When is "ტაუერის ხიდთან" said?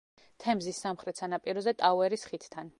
1.83-2.69